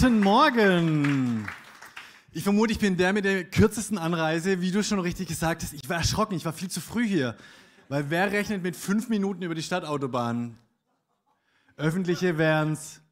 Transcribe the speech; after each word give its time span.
Guten 0.00 0.20
Morgen. 0.20 1.46
Ich 2.32 2.42
vermute, 2.42 2.72
ich 2.72 2.78
bin 2.78 2.96
der 2.96 3.12
mit 3.12 3.26
der 3.26 3.44
kürzesten 3.44 3.98
Anreise, 3.98 4.62
wie 4.62 4.70
du 4.70 4.82
schon 4.82 4.98
richtig 4.98 5.28
gesagt 5.28 5.62
hast. 5.62 5.74
Ich 5.74 5.86
war 5.90 5.98
erschrocken, 5.98 6.34
ich 6.36 6.46
war 6.46 6.54
viel 6.54 6.70
zu 6.70 6.80
früh 6.80 7.06
hier. 7.06 7.36
Weil 7.90 8.08
wer 8.08 8.32
rechnet 8.32 8.62
mit 8.62 8.76
fünf 8.76 9.10
Minuten 9.10 9.42
über 9.42 9.54
die 9.54 9.62
Stadtautobahn? 9.62 10.56
Öffentliche 11.76 12.38
wären 12.38 12.72
es, 12.72 13.02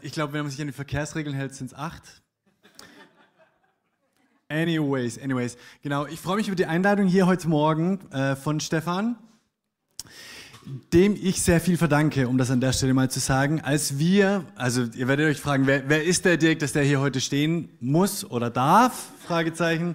ich 0.00 0.12
glaube, 0.12 0.32
wenn 0.32 0.42
man 0.42 0.52
sich 0.52 0.60
an 0.60 0.68
die 0.68 0.72
Verkehrsregeln 0.72 1.34
hält, 1.34 1.56
sind 1.56 1.72
es 1.72 1.74
acht. 1.74 2.22
Anyways, 4.48 5.20
anyways. 5.20 5.56
Genau, 5.82 6.06
ich 6.06 6.20
freue 6.20 6.36
mich 6.36 6.46
über 6.46 6.54
die 6.54 6.66
Einladung 6.66 7.08
hier 7.08 7.26
heute 7.26 7.48
Morgen 7.48 8.12
äh, 8.12 8.36
von 8.36 8.60
Stefan 8.60 9.18
dem 10.92 11.16
ich 11.20 11.42
sehr 11.42 11.60
viel 11.60 11.76
verdanke, 11.76 12.28
um 12.28 12.38
das 12.38 12.50
an 12.50 12.60
der 12.60 12.72
Stelle 12.72 12.94
mal 12.94 13.10
zu 13.10 13.20
sagen. 13.20 13.60
Als 13.60 13.98
wir, 13.98 14.44
also 14.54 14.84
ihr 14.94 15.08
werdet 15.08 15.26
euch 15.26 15.40
fragen, 15.40 15.66
wer, 15.66 15.88
wer 15.88 16.04
ist 16.04 16.24
der 16.24 16.36
Dirk, 16.36 16.58
dass 16.58 16.72
der 16.72 16.84
hier 16.84 17.00
heute 17.00 17.20
stehen 17.20 17.70
muss 17.80 18.24
oder 18.24 18.50
darf? 18.50 19.08
Fragezeichen. 19.26 19.94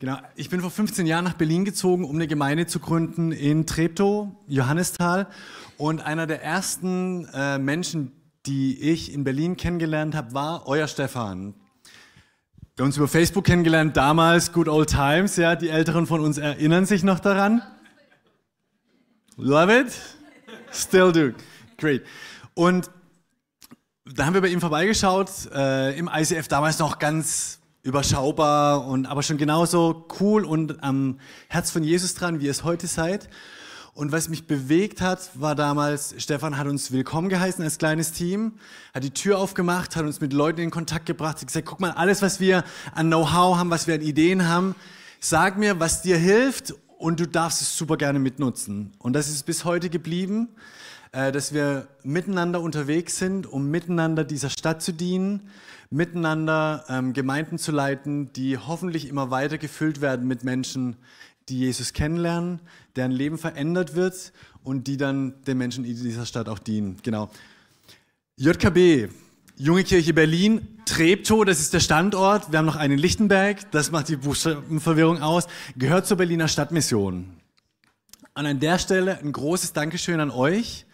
Genau, 0.00 0.18
ich 0.36 0.50
bin 0.50 0.60
vor 0.60 0.70
15 0.70 1.06
Jahren 1.06 1.24
nach 1.24 1.34
Berlin 1.34 1.64
gezogen, 1.64 2.04
um 2.04 2.16
eine 2.16 2.26
Gemeinde 2.26 2.66
zu 2.66 2.80
gründen 2.80 3.32
in 3.32 3.66
Treptow, 3.66 4.28
Johannisthal. 4.48 5.26
Und 5.78 6.04
einer 6.04 6.26
der 6.26 6.42
ersten 6.42 7.26
äh, 7.32 7.58
Menschen, 7.58 8.12
die 8.46 8.78
ich 8.80 9.12
in 9.12 9.24
Berlin 9.24 9.56
kennengelernt 9.56 10.14
habe, 10.14 10.34
war 10.34 10.66
euer 10.66 10.88
Stefan. 10.88 11.54
Wir 12.76 12.82
haben 12.82 12.88
uns 12.88 12.96
über 12.96 13.08
Facebook 13.08 13.44
kennengelernt, 13.44 13.96
damals, 13.96 14.52
Good 14.52 14.68
Old 14.68 14.90
Times, 14.90 15.36
ja, 15.36 15.54
die 15.54 15.68
Älteren 15.68 16.06
von 16.06 16.20
uns 16.20 16.38
erinnern 16.38 16.86
sich 16.86 17.04
noch 17.04 17.20
daran. 17.20 17.62
Love 19.36 19.80
it? 19.80 19.92
Still 20.72 21.10
do. 21.10 21.32
Great. 21.76 22.04
Und 22.54 22.88
da 24.04 24.26
haben 24.26 24.34
wir 24.34 24.40
bei 24.40 24.48
ihm 24.48 24.60
vorbeigeschaut, 24.60 25.28
äh, 25.52 25.98
im 25.98 26.08
ICF 26.12 26.46
damals 26.46 26.78
noch 26.78 27.00
ganz 27.00 27.58
überschaubar 27.82 28.86
und 28.86 29.06
aber 29.06 29.24
schon 29.24 29.36
genauso 29.36 30.06
cool 30.20 30.44
und 30.44 30.84
am 30.84 31.18
Herz 31.48 31.72
von 31.72 31.82
Jesus 31.82 32.14
dran, 32.14 32.38
wie 32.38 32.44
ihr 32.44 32.50
es 32.52 32.62
heute 32.62 32.86
seid. 32.86 33.28
Und 33.92 34.12
was 34.12 34.28
mich 34.28 34.46
bewegt 34.46 35.00
hat, 35.00 35.30
war 35.34 35.56
damals, 35.56 36.14
Stefan 36.18 36.56
hat 36.56 36.68
uns 36.68 36.92
willkommen 36.92 37.28
geheißen 37.28 37.64
als 37.64 37.78
kleines 37.78 38.12
Team, 38.12 38.52
hat 38.94 39.02
die 39.02 39.10
Tür 39.10 39.38
aufgemacht, 39.38 39.96
hat 39.96 40.04
uns 40.04 40.20
mit 40.20 40.32
Leuten 40.32 40.60
in 40.60 40.70
Kontakt 40.70 41.06
gebracht, 41.06 41.40
hat 41.40 41.46
gesagt, 41.48 41.66
guck 41.66 41.80
mal, 41.80 41.90
alles, 41.90 42.22
was 42.22 42.38
wir 42.38 42.62
an 42.94 43.08
Know-how 43.08 43.56
haben, 43.56 43.70
was 43.70 43.88
wir 43.88 43.96
an 43.96 44.00
Ideen 44.00 44.46
haben, 44.46 44.76
sag 45.18 45.58
mir, 45.58 45.80
was 45.80 46.02
dir 46.02 46.18
hilft 46.18 46.74
und 46.98 47.20
du 47.20 47.26
darfst 47.26 47.60
es 47.62 47.76
super 47.76 47.96
gerne 47.96 48.18
mitnutzen. 48.18 48.92
Und 48.98 49.14
das 49.14 49.28
ist 49.28 49.44
bis 49.44 49.64
heute 49.64 49.90
geblieben, 49.90 50.48
äh, 51.12 51.32
dass 51.32 51.54
wir 51.54 51.88
miteinander 52.02 52.60
unterwegs 52.60 53.18
sind, 53.18 53.46
um 53.46 53.70
miteinander 53.70 54.24
dieser 54.24 54.50
Stadt 54.50 54.82
zu 54.82 54.92
dienen, 54.92 55.48
miteinander 55.90 56.84
ähm, 56.88 57.12
Gemeinden 57.12 57.58
zu 57.58 57.72
leiten, 57.72 58.32
die 58.32 58.58
hoffentlich 58.58 59.08
immer 59.08 59.30
weiter 59.30 59.58
gefüllt 59.58 60.00
werden 60.00 60.26
mit 60.26 60.44
Menschen, 60.44 60.96
die 61.48 61.60
Jesus 61.60 61.92
kennenlernen, 61.92 62.60
deren 62.96 63.12
Leben 63.12 63.38
verändert 63.38 63.94
wird 63.94 64.32
und 64.62 64.86
die 64.86 64.96
dann 64.96 65.42
den 65.44 65.58
Menschen 65.58 65.84
in 65.84 65.94
dieser 65.94 66.26
Stadt 66.26 66.48
auch 66.48 66.58
dienen. 66.58 66.96
Genau. 67.02 67.30
JKB, 68.36 69.08
Junge 69.56 69.84
Kirche 69.84 70.12
Berlin, 70.12 70.66
Treptow, 70.84 71.44
das 71.44 71.60
ist 71.60 71.72
der 71.72 71.78
Standort. 71.78 72.50
Wir 72.50 72.58
haben 72.58 72.66
noch 72.66 72.74
einen 72.74 72.94
in 72.94 72.98
Lichtenberg, 72.98 73.70
das 73.70 73.92
macht 73.92 74.08
die 74.08 74.16
Buchstabenverwirrung 74.16 75.22
aus, 75.22 75.46
gehört 75.76 76.08
zur 76.08 76.16
Berliner 76.16 76.48
Stadtmission. 76.48 77.30
Und 78.34 78.46
an 78.46 78.58
der 78.58 78.80
Stelle 78.80 79.20
ein 79.20 79.30
großes 79.30 79.72
Dankeschön 79.72 80.18
an 80.18 80.32
euch, 80.32 80.86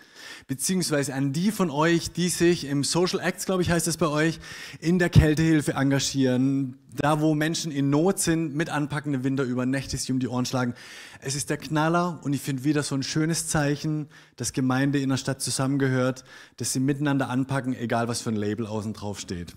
beziehungsweise 0.46 1.14
an 1.14 1.32
die 1.32 1.50
von 1.50 1.70
euch, 1.70 2.12
die 2.12 2.28
sich 2.28 2.66
im 2.66 2.84
Social 2.84 3.20
Acts, 3.20 3.46
glaube 3.46 3.62
ich, 3.62 3.70
heißt 3.70 3.88
es 3.88 3.96
bei 3.96 4.08
euch, 4.08 4.40
in 4.80 4.98
der 4.98 5.10
Kältehilfe 5.10 5.74
engagieren. 5.74 6.76
Da, 6.96 7.20
wo 7.20 7.34
Menschen 7.34 7.70
in 7.70 7.90
Not 7.90 8.18
sind, 8.18 8.54
mit 8.54 8.68
anpackenden 8.68 9.22
Winter 9.22 9.44
über 9.44 9.64
Nächte 9.64 9.96
sich 9.96 10.10
um 10.10 10.18
die 10.18 10.28
Ohren 10.28 10.44
schlagen. 10.44 10.74
Es 11.20 11.34
ist 11.34 11.50
der 11.50 11.56
Knaller 11.56 12.18
und 12.22 12.32
ich 12.32 12.40
finde 12.40 12.64
wieder 12.64 12.82
so 12.82 12.94
ein 12.94 13.02
schönes 13.02 13.46
Zeichen, 13.46 14.08
dass 14.36 14.52
Gemeinde 14.52 14.98
in 14.98 15.10
der 15.10 15.16
Stadt 15.16 15.40
zusammengehört, 15.40 16.24
dass 16.56 16.72
sie 16.72 16.80
miteinander 16.80 17.28
anpacken, 17.28 17.74
egal 17.74 18.08
was 18.08 18.20
für 18.20 18.30
ein 18.30 18.36
Label 18.36 18.66
außen 18.66 18.92
drauf 18.92 19.20
steht. 19.20 19.54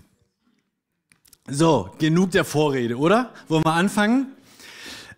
So, 1.48 1.90
genug 1.98 2.30
der 2.30 2.44
Vorrede, 2.44 2.96
oder? 2.96 3.34
Wollen 3.48 3.64
wir 3.64 3.72
anfangen? 3.72 4.28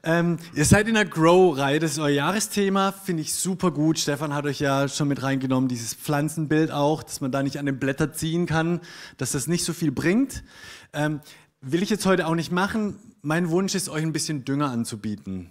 Ähm, 0.09 0.39
ihr 0.55 0.65
seid 0.65 0.87
in 0.87 0.95
der 0.95 1.05
Grow-Reihe, 1.05 1.81
das 1.81 1.95
ist 1.95 1.99
euer 1.99 2.11
Jahresthema, 2.11 2.93
finde 2.93 3.23
ich 3.23 3.35
super 3.35 3.73
gut. 3.73 3.99
Stefan 3.99 4.33
hat 4.33 4.45
euch 4.45 4.61
ja 4.61 4.87
schon 4.87 5.09
mit 5.09 5.21
reingenommen, 5.21 5.69
dieses 5.69 5.95
Pflanzenbild 5.95 6.71
auch, 6.71 7.03
dass 7.03 7.21
man 7.21 7.33
da 7.33 7.43
nicht 7.43 7.59
an 7.59 7.67
den 7.67 7.81
Blättern 7.81 8.15
ziehen 8.15 8.47
kann, 8.47 8.81
dass 9.17 9.33
das 9.33 9.49
nicht 9.49 9.65
so 9.65 9.73
viel 9.73 9.91
bringt. 9.91 10.45
Ähm, 10.93 11.21
will 11.61 11.83
ich 11.83 11.91
jetzt 11.91 12.07
heute 12.07 12.29
auch 12.29 12.37
nicht 12.37 12.53
machen. 12.53 13.01
Mein 13.23 13.51
Wunsch 13.51 13.75
ist, 13.75 13.89
euch 13.89 14.05
ein 14.05 14.13
bisschen 14.13 14.45
Dünger 14.45 14.71
anzubieten. 14.71 15.51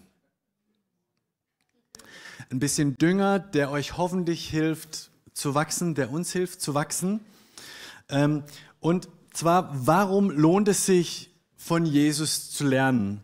Ein 2.49 2.59
bisschen 2.59 2.97
Dünger, 2.97 3.39
der 3.39 3.71
euch 3.71 3.97
hoffentlich 3.97 4.47
hilft 4.47 5.11
zu 5.33 5.53
wachsen, 5.53 5.95
der 5.95 6.11
uns 6.11 6.31
hilft 6.31 6.61
zu 6.61 6.73
wachsen. 6.73 7.19
Ähm, 8.07 8.43
und 8.79 9.09
zwar, 9.33 9.69
warum 9.85 10.31
lohnt 10.31 10.69
es 10.69 10.85
sich, 10.85 11.29
von 11.57 11.85
Jesus 11.85 12.51
zu 12.51 12.65
lernen? 12.65 13.21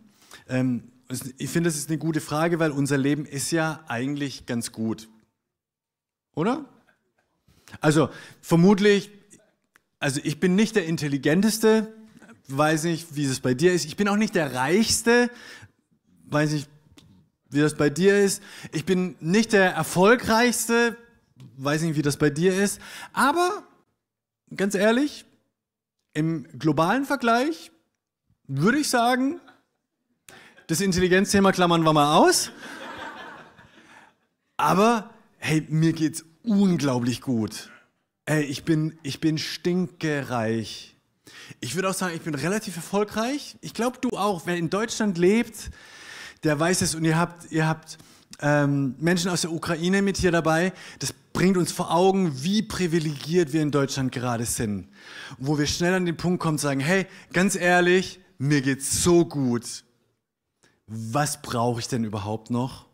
Ähm, 0.50 0.92
ich 1.38 1.50
finde, 1.50 1.70
das 1.70 1.78
ist 1.78 1.90
eine 1.90 1.98
gute 1.98 2.22
Frage, 2.22 2.60
weil 2.60 2.72
unser 2.72 2.98
Leben 2.98 3.26
ist 3.26 3.52
ja 3.52 3.84
eigentlich 3.88 4.46
ganz 4.46 4.72
gut. 4.72 5.10
Oder? 6.36 6.66
Also 7.80 8.10
vermutlich, 8.42 9.12
also 10.00 10.20
ich 10.24 10.40
bin 10.40 10.56
nicht 10.56 10.76
der 10.76 10.86
Intelligenteste, 10.86 11.94
weiß 12.48 12.84
nicht, 12.84 13.16
wie 13.16 13.26
es 13.26 13.40
bei 13.40 13.54
dir 13.54 13.74
ist. 13.74 13.86
Ich 13.86 13.96
bin 13.96 14.08
auch 14.08 14.18
nicht 14.18 14.36
der 14.36 14.54
Reichste, 14.54 15.30
weiß 16.26 16.52
nicht, 16.52 16.70
wie 17.50 17.60
das 17.60 17.76
bei 17.76 17.90
dir 17.90 18.18
ist. 18.18 18.42
Ich 18.72 18.86
bin 18.86 19.16
nicht 19.20 19.54
der 19.54 19.72
Erfolgreichste, 19.72 20.98
weiß 21.58 21.82
nicht, 21.84 21.96
wie 21.96 22.02
das 22.02 22.18
bei 22.18 22.30
dir 22.30 22.58
ist. 22.58 22.80
Aber, 23.14 23.64
ganz 24.56 24.76
ehrlich, 24.76 25.26
im 26.14 26.48
globalen 26.58 27.06
Vergleich 27.06 27.72
würde 28.48 28.80
ich 28.80 28.90
sagen, 28.90 29.40
das 30.72 30.80
Intelligenzthema 30.80 31.52
klammern 31.52 31.84
wir 31.84 31.92
mal 31.92 32.16
aus. 32.16 32.50
Aber 34.56 35.10
hey, 35.38 35.68
mir 35.68 35.92
geht's 35.92 36.24
unglaublich 36.44 37.20
gut. 37.20 37.70
Ey, 38.26 38.44
ich 38.44 38.64
bin, 38.64 38.98
ich 39.04 39.20
bin 39.20 39.38
stinkereich. 39.38 40.96
Ich 41.60 41.76
würde 41.76 41.90
auch 41.90 41.94
sagen, 41.94 42.16
ich 42.16 42.22
bin 42.22 42.36
relativ 42.36 42.78
erfolgreich. 42.78 43.58
Ich 43.60 43.74
glaube, 43.74 43.98
du 44.00 44.12
auch. 44.12 44.44
Wer 44.46 44.56
in 44.56 44.70
Deutschland 44.70 45.18
lebt, 45.18 45.72
der 46.46 46.58
weiß 46.58 46.82
es. 46.84 46.96
Und 46.96 47.04
ihr 47.04 47.18
habt, 47.18 47.52
ihr 47.52 47.68
habt 47.68 47.98
ähm, 48.40 48.96
Menschen 48.98 49.30
aus 49.30 49.42
der 49.42 49.52
Ukraine 49.52 50.02
mit 50.02 50.16
hier 50.16 50.32
dabei. 50.32 50.72
Das 51.00 51.12
bringt 51.34 51.58
uns 51.58 51.74
vor 51.74 51.94
Augen, 51.94 52.44
wie 52.44 52.62
privilegiert 52.62 53.52
wir 53.52 53.62
in 53.62 53.72
Deutschland 53.72 54.14
gerade 54.14 54.46
sind. 54.46 54.88
Wo 55.38 55.60
wir 55.60 55.66
schnell 55.66 55.96
an 55.96 56.06
den 56.06 56.16
Punkt 56.16 56.40
kommen 56.40 56.54
und 56.54 56.60
sagen, 56.60 56.80
hey, 56.80 57.08
ganz 57.34 57.58
ehrlich, 57.58 58.22
mir 58.38 58.62
geht's 58.62 59.04
so 59.04 59.26
gut. 59.26 59.84
Was 60.94 61.42
brauche 61.42 61.80
ich 61.80 61.88
denn 61.88 62.04
überhaupt 62.04 62.50
noch? 62.50 62.86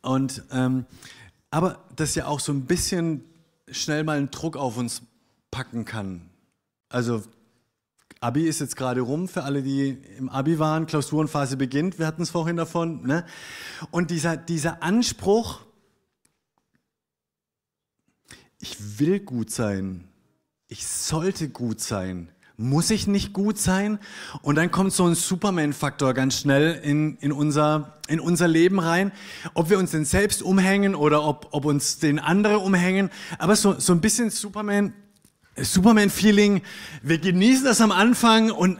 Und 0.00 0.44
ähm, 0.52 0.86
aber 1.50 1.84
das 1.96 2.14
ja 2.14 2.26
auch 2.26 2.38
so 2.38 2.52
ein 2.52 2.66
bisschen 2.66 3.24
schnell 3.68 4.04
mal 4.04 4.16
einen 4.16 4.30
Druck 4.30 4.56
auf 4.56 4.76
uns 4.76 5.02
packen 5.50 5.84
kann. 5.84 6.30
Also 6.88 7.24
Abi 8.20 8.46
ist 8.46 8.60
jetzt 8.60 8.76
gerade 8.76 9.00
rum 9.00 9.26
für 9.26 9.42
alle, 9.42 9.64
die 9.64 9.98
im 10.18 10.28
Abi 10.28 10.60
waren. 10.60 10.86
Klausurenphase 10.86 11.56
beginnt. 11.56 11.98
Wir 11.98 12.06
hatten 12.06 12.22
es 12.22 12.30
vorhin 12.30 12.56
davon. 12.56 13.04
Ne? 13.04 13.26
Und 13.90 14.12
dieser, 14.12 14.36
dieser 14.36 14.84
Anspruch, 14.84 15.62
ich 18.60 19.00
will 19.00 19.18
gut 19.18 19.50
sein. 19.50 20.06
Ich 20.68 20.86
sollte 20.86 21.48
gut 21.48 21.80
sein. 21.80 22.30
Muss 22.62 22.90
ich 22.90 23.06
nicht 23.06 23.32
gut 23.32 23.56
sein? 23.56 23.98
Und 24.42 24.56
dann 24.56 24.70
kommt 24.70 24.92
so 24.92 25.06
ein 25.06 25.14
Superman-Faktor 25.14 26.12
ganz 26.12 26.40
schnell 26.40 26.78
in, 26.82 27.16
in, 27.16 27.32
unser, 27.32 27.98
in 28.06 28.20
unser 28.20 28.48
Leben 28.48 28.78
rein. 28.78 29.12
Ob 29.54 29.70
wir 29.70 29.78
uns 29.78 29.92
denn 29.92 30.04
selbst 30.04 30.42
umhängen 30.42 30.94
oder 30.94 31.24
ob, 31.24 31.48
ob 31.52 31.64
uns 31.64 32.00
den 32.00 32.18
andere 32.18 32.58
umhängen. 32.58 33.08
Aber 33.38 33.56
so, 33.56 33.80
so 33.80 33.94
ein 33.94 34.02
bisschen 34.02 34.28
Superman, 34.28 34.92
Superman-Feeling. 35.56 36.60
Wir 37.02 37.16
genießen 37.16 37.64
das 37.64 37.80
am 37.80 37.92
Anfang 37.92 38.50
und, 38.50 38.78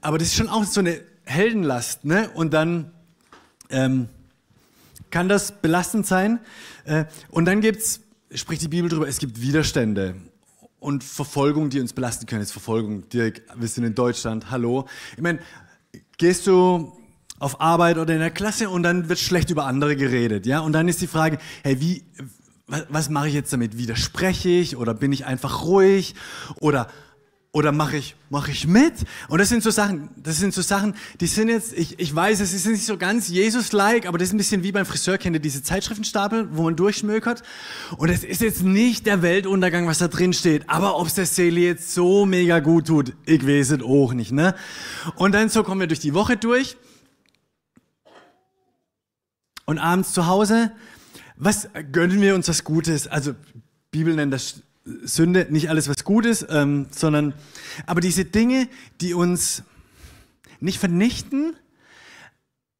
aber 0.00 0.18
das 0.18 0.28
ist 0.28 0.36
schon 0.36 0.48
auch 0.48 0.62
so 0.62 0.78
eine 0.78 1.00
Heldenlast, 1.24 2.04
ne? 2.04 2.30
Und 2.32 2.54
dann, 2.54 2.92
ähm, 3.70 4.08
kann 5.10 5.28
das 5.28 5.50
belastend 5.50 6.06
sein. 6.06 6.38
Äh, 6.84 7.06
und 7.30 7.46
dann 7.46 7.60
gibt's, 7.60 8.02
spricht 8.32 8.62
die 8.62 8.68
Bibel 8.68 8.88
darüber, 8.88 9.08
es 9.08 9.18
gibt 9.18 9.40
Widerstände 9.40 10.14
und 10.86 11.02
Verfolgung, 11.02 11.68
die 11.68 11.80
uns 11.80 11.92
belasten 11.92 12.26
können. 12.26 12.42
Jetzt 12.42 12.52
Verfolgung, 12.52 13.08
Dirk, 13.08 13.42
wir 13.56 13.66
sind 13.66 13.82
in 13.82 13.96
Deutschland, 13.96 14.52
hallo. 14.52 14.86
Ich 15.16 15.22
meine, 15.22 15.40
gehst 16.16 16.46
du 16.46 16.92
auf 17.40 17.60
Arbeit 17.60 17.98
oder 17.98 18.14
in 18.14 18.20
der 18.20 18.30
Klasse 18.30 18.70
und 18.70 18.84
dann 18.84 19.08
wird 19.08 19.18
schlecht 19.18 19.50
über 19.50 19.66
andere 19.66 19.96
geredet, 19.96 20.46
ja? 20.46 20.60
Und 20.60 20.72
dann 20.72 20.86
ist 20.86 21.00
die 21.00 21.08
Frage, 21.08 21.38
hey, 21.64 21.80
wie, 21.80 22.04
was, 22.68 22.86
was 22.88 23.08
mache 23.10 23.26
ich 23.26 23.34
jetzt 23.34 23.52
damit? 23.52 23.76
Widerspreche 23.76 24.48
ich 24.48 24.76
oder 24.76 24.94
bin 24.94 25.12
ich 25.12 25.26
einfach 25.26 25.64
ruhig 25.64 26.14
oder 26.60 26.86
oder 27.56 27.72
mache 27.72 27.96
ich, 27.96 28.16
mach 28.28 28.48
ich 28.48 28.66
mit? 28.66 28.92
Und 29.28 29.38
das 29.38 29.48
sind 29.48 29.62
so 29.62 29.70
Sachen, 29.70 30.10
das 30.22 30.36
sind 30.36 30.52
so 30.52 30.60
Sachen, 30.60 30.94
die 31.20 31.26
sind 31.26 31.48
jetzt, 31.48 31.72
ich, 31.72 31.98
ich 31.98 32.14
weiß, 32.14 32.40
es 32.40 32.52
ist 32.52 32.66
nicht 32.66 32.84
so 32.84 32.98
ganz 32.98 33.28
Jesus-like, 33.28 34.04
aber 34.04 34.18
das 34.18 34.28
ist 34.28 34.34
ein 34.34 34.36
bisschen 34.36 34.62
wie 34.62 34.72
beim 34.72 34.84
Friseur, 34.84 35.16
kennt 35.16 35.36
ihr 35.36 35.40
diese 35.40 35.62
Zeitschriftenstapel, 35.62 36.50
wo 36.52 36.64
man 36.64 36.76
durchschmökert? 36.76 37.42
Und 37.96 38.10
es 38.10 38.24
ist 38.24 38.42
jetzt 38.42 38.62
nicht 38.62 39.06
der 39.06 39.22
Weltuntergang, 39.22 39.86
was 39.86 39.96
da 39.96 40.08
drin 40.08 40.34
steht, 40.34 40.68
aber 40.68 40.98
ob 40.98 41.06
es 41.06 41.14
der 41.14 41.24
Seele 41.24 41.60
jetzt 41.60 41.94
so 41.94 42.26
mega 42.26 42.58
gut 42.58 42.88
tut, 42.88 43.14
ich 43.24 43.46
weiß 43.46 43.70
es 43.70 43.82
auch 43.82 44.12
nicht, 44.12 44.32
ne? 44.32 44.54
Und 45.14 45.32
dann 45.32 45.48
so 45.48 45.62
kommen 45.62 45.80
wir 45.80 45.86
durch 45.86 46.00
die 46.00 46.12
Woche 46.12 46.36
durch. 46.36 46.76
Und 49.64 49.78
abends 49.78 50.12
zu 50.12 50.26
Hause, 50.26 50.72
was 51.36 51.70
gönnen 51.90 52.20
wir 52.20 52.34
uns 52.34 52.48
was 52.48 52.64
Gutes? 52.64 53.06
Also, 53.06 53.34
Bibel 53.90 54.14
nennt 54.14 54.34
das 54.34 54.60
Sünde 55.04 55.46
nicht 55.50 55.68
alles, 55.68 55.88
was 55.88 56.04
gut 56.04 56.24
ist, 56.26 56.46
ähm, 56.48 56.86
sondern 56.90 57.34
aber 57.86 58.00
diese 58.00 58.24
Dinge, 58.24 58.68
die 59.00 59.14
uns 59.14 59.64
nicht 60.60 60.78
vernichten, 60.78 61.54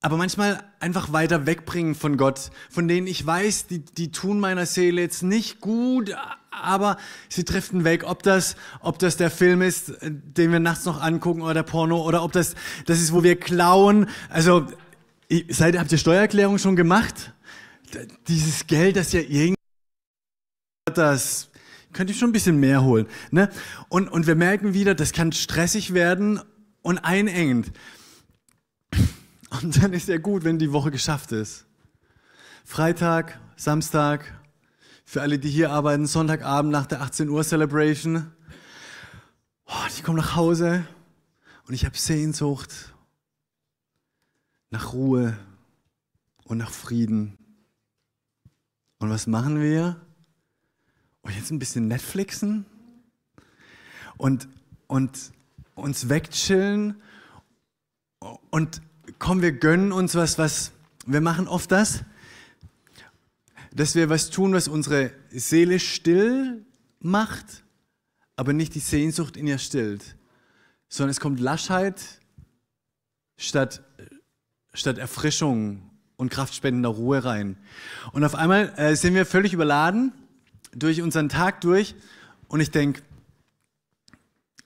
aber 0.02 0.16
manchmal 0.16 0.62
einfach 0.78 1.12
weiter 1.12 1.46
wegbringen 1.46 1.96
von 1.96 2.16
Gott, 2.16 2.52
von 2.70 2.86
denen 2.86 3.08
ich 3.08 3.26
weiß, 3.26 3.66
die, 3.66 3.80
die 3.80 4.12
tun 4.12 4.38
meiner 4.38 4.64
Seele 4.66 5.00
jetzt 5.00 5.24
nicht 5.24 5.60
gut, 5.60 6.14
aber 6.50 6.96
sie 7.28 7.44
driften 7.44 7.82
weg. 7.82 8.04
Ob 8.06 8.22
das, 8.22 8.54
ob 8.80 9.00
das 9.00 9.16
der 9.16 9.30
Film 9.30 9.62
ist, 9.62 9.94
den 10.02 10.52
wir 10.52 10.60
nachts 10.60 10.84
noch 10.84 11.02
angucken 11.02 11.42
oder 11.42 11.54
der 11.54 11.62
Porno 11.64 12.02
oder 12.02 12.22
ob 12.22 12.30
das 12.32 12.54
das 12.86 13.00
ist, 13.00 13.12
wo 13.12 13.24
wir 13.24 13.34
klauen. 13.34 14.08
Also 14.28 14.66
seid, 15.48 15.76
habt 15.76 15.90
ihr 15.90 15.98
Steuererklärung 15.98 16.58
schon 16.58 16.76
gemacht? 16.76 17.32
Dieses 18.28 18.66
Geld, 18.66 18.96
das 18.96 19.12
ja 19.12 19.20
irgendwie 19.20 19.56
das 20.94 21.50
könnte 21.96 22.12
ich 22.12 22.18
schon 22.18 22.28
ein 22.28 22.32
bisschen 22.32 22.60
mehr 22.60 22.84
holen. 22.84 23.06
Ne? 23.30 23.50
Und, 23.88 24.08
und 24.08 24.26
wir 24.26 24.36
merken 24.36 24.74
wieder, 24.74 24.94
das 24.94 25.12
kann 25.12 25.32
stressig 25.32 25.94
werden 25.94 26.40
und 26.82 26.98
einengend. 26.98 27.72
Und 29.62 29.82
dann 29.82 29.92
ist 29.92 30.08
ja 30.08 30.18
gut, 30.18 30.44
wenn 30.44 30.58
die 30.58 30.72
Woche 30.72 30.90
geschafft 30.90 31.32
ist. 31.32 31.66
Freitag, 32.64 33.40
Samstag, 33.56 34.34
für 35.04 35.22
alle, 35.22 35.38
die 35.38 35.48
hier 35.48 35.70
arbeiten, 35.70 36.06
Sonntagabend 36.06 36.72
nach 36.72 36.84
der 36.84 37.00
18 37.00 37.28
Uhr 37.28 37.42
Celebration. 37.44 38.32
Oh, 39.66 39.86
ich 39.88 40.02
komme 40.02 40.18
nach 40.18 40.34
Hause 40.34 40.84
und 41.66 41.74
ich 41.74 41.84
habe 41.84 41.96
Sehnsucht 41.96 42.92
nach 44.70 44.92
Ruhe 44.92 45.38
und 46.44 46.58
nach 46.58 46.70
Frieden. 46.70 47.38
Und 48.98 49.10
was 49.10 49.26
machen 49.26 49.60
wir? 49.60 50.05
Und 51.26 51.34
jetzt 51.34 51.50
ein 51.50 51.58
bisschen 51.58 51.88
Netflixen. 51.88 52.66
Und, 54.16 54.48
und 54.86 55.32
uns 55.74 56.08
wegchillen. 56.08 57.02
Und 58.50 58.80
komm, 59.18 59.42
wir 59.42 59.52
gönnen 59.52 59.92
uns 59.92 60.14
was, 60.14 60.38
was, 60.38 60.72
wir 61.04 61.20
machen 61.20 61.48
oft 61.48 61.72
das, 61.72 62.04
dass 63.72 63.94
wir 63.94 64.08
was 64.08 64.30
tun, 64.30 64.54
was 64.54 64.68
unsere 64.68 65.10
Seele 65.30 65.80
still 65.80 66.64
macht, 67.00 67.64
aber 68.36 68.52
nicht 68.52 68.74
die 68.74 68.80
Sehnsucht 68.80 69.36
in 69.36 69.46
ihr 69.46 69.58
stillt, 69.58 70.16
sondern 70.88 71.10
es 71.10 71.20
kommt 71.20 71.40
Laschheit 71.40 72.02
statt, 73.36 73.82
statt 74.72 74.96
Erfrischung 74.96 75.90
und 76.16 76.30
kraftspendender 76.30 76.88
Ruhe 76.88 77.24
rein. 77.24 77.58
Und 78.12 78.24
auf 78.24 78.34
einmal 78.34 78.72
äh, 78.76 78.94
sind 78.96 79.14
wir 79.14 79.26
völlig 79.26 79.52
überladen 79.52 80.12
durch 80.78 81.02
unseren 81.02 81.28
Tag 81.28 81.60
durch 81.62 81.94
und 82.48 82.60
ich 82.60 82.70
denke, 82.70 83.02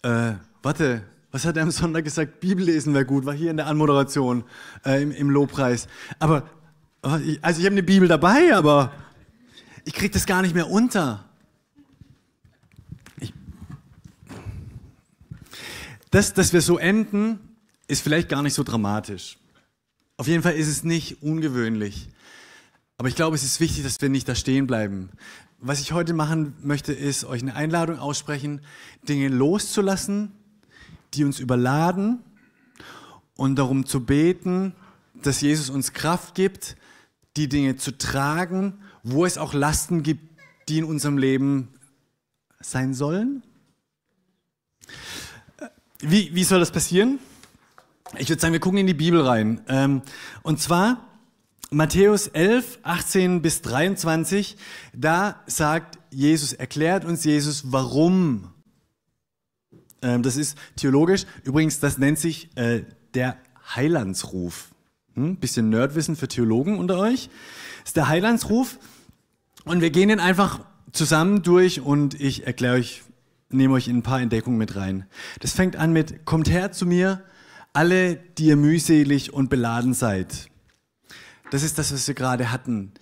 äh, 0.03 0.33
warte, 0.63 1.03
was 1.31 1.45
hat 1.45 1.57
er 1.57 1.63
am 1.63 1.71
Sonntag 1.71 2.05
gesagt? 2.05 2.41
Bibel 2.41 2.65
lesen 2.65 2.93
wäre 2.95 3.05
gut, 3.05 3.25
war 3.25 3.35
hier 3.35 3.51
in 3.51 3.57
der 3.57 3.67
Anmoderation, 3.67 4.45
äh, 4.85 5.03
im, 5.03 5.13
im, 5.13 5.31
Lobpreis. 5.31 5.87
Aber, 6.19 6.49
also 7.03 7.61
ich 7.61 7.67
habe 7.67 7.67
eine 7.67 7.83
Bibel 7.83 8.09
dabei, 8.09 8.55
aber 8.55 8.93
ich 9.85 9.95
kriege 9.95 10.13
das 10.13 10.27
gar 10.27 10.43
nicht 10.43 10.55
mehr 10.55 10.69
unter. 10.69 11.25
Ich, 13.21 13.33
das, 16.11 16.35
dass 16.35 16.53
wir 16.53 16.61
so 16.61 16.79
enden, 16.79 17.39
ist 17.87 18.03
vielleicht 18.03 18.29
gar 18.29 18.43
nicht 18.43 18.55
so 18.55 18.65
dramatisch. 18.65 19.39
Auf 20.17 20.27
jeden 20.27 20.43
Fall 20.43 20.55
ist 20.55 20.69
es 20.69 20.85
nicht 20.85 21.23
ungewöhnlich. 21.23 22.09
Aber 22.99 23.09
ich 23.09 23.17
glaube, 23.17 23.37
es 23.37 23.43
ist 23.43 23.61
wichtig, 23.61 23.85
dass 23.85 24.01
wir 24.03 24.11
nicht 24.11 24.29
da 24.29 24.35
stehen 24.35 24.67
bleiben. 24.67 25.11
Was 25.63 25.83
ich 25.83 25.93
heute 25.93 26.15
machen 26.15 26.55
möchte, 26.63 26.95
ist 26.95 27.27
euch 27.27 27.43
eine 27.43 27.55
Einladung 27.55 27.99
aussprechen, 27.99 28.63
Dinge 29.07 29.29
loszulassen, 29.29 30.33
die 31.13 31.23
uns 31.23 31.39
überladen 31.39 32.21
und 33.37 33.57
darum 33.57 33.85
zu 33.85 34.07
beten, 34.07 34.75
dass 35.23 35.43
Jesus 35.43 35.69
uns 35.69 35.93
Kraft 35.93 36.35
gibt, 36.35 36.77
die 37.37 37.47
Dinge 37.47 37.77
zu 37.77 37.99
tragen, 37.99 38.79
wo 39.03 39.27
es 39.27 39.37
auch 39.37 39.53
Lasten 39.53 40.03
gibt, 40.03 40.41
die 40.71 40.79
in 40.79 40.85
unserem 40.85 41.19
Leben 41.19 41.69
sein 42.61 42.95
sollen. 42.95 43.43
Wie, 45.99 46.35
wie 46.35 46.45
soll 46.45 46.61
das 46.61 46.73
passieren? 46.73 47.19
Ich 48.17 48.31
würde 48.31 48.41
sagen, 48.41 48.55
wir 48.55 48.61
gucken 48.61 48.79
in 48.79 48.87
die 48.87 48.95
Bibel 48.95 49.21
rein. 49.21 49.61
Ähm, 49.69 50.01
und 50.43 50.59
zwar 50.59 51.07
Matthäus 51.73 52.27
11, 52.27 52.81
18 52.83 53.43
bis 53.43 53.63
23, 53.63 54.57
da 54.93 55.41
sagt 55.47 56.01
Jesus, 56.11 56.53
erklärt 56.53 57.05
uns 57.05 57.23
Jesus, 57.23 57.71
warum. 57.71 58.51
Ähm, 60.03 60.25
das 60.25 60.37
ist 60.37 60.59
theologisch. 60.75 61.27
Übrigens, 61.45 61.79
das 61.79 61.97
nennt 61.97 62.19
sich 62.19 62.49
äh, 62.57 62.83
der 63.15 63.37
Heilandsruf. 63.77 64.71
Hm? 65.15 65.37
Bisschen 65.37 65.69
Nerdwissen 65.69 66.17
für 66.17 66.27
Theologen 66.27 66.77
unter 66.77 66.99
euch. 66.99 67.31
Ist 67.85 67.97
der 67.97 68.09
Heilandsruf. 68.09 68.81
Und 69.65 69.81
wir 69.81 69.91
gehen 69.91 70.09
den 70.09 70.19
einfach 70.19 70.65
zusammen 70.91 71.43
durch 71.43 71.81
und 71.81 72.21
ich 72.21 72.49
erkläre 72.49 72.75
euch, 72.75 73.03
nehme 73.49 73.75
euch 73.75 73.87
in 73.87 73.99
ein 73.99 74.03
paar 74.03 74.21
Entdeckungen 74.21 74.59
mit 74.59 74.75
rein. 74.75 75.07
Das 75.39 75.53
fängt 75.53 75.77
an 75.77 75.93
mit, 75.93 76.25
kommt 76.25 76.51
her 76.51 76.73
zu 76.73 76.85
mir, 76.85 77.23
alle, 77.73 78.17
die 78.17 78.47
ihr 78.47 78.57
mühselig 78.57 79.33
und 79.33 79.51
beladen 79.51 79.95
seid 79.95 80.50
das 81.51 81.63
ist 81.63 81.79
das, 81.79 81.93
was 81.93 82.07
wir 82.07 82.15
gerade 82.15 82.51
hatten. 82.51 82.93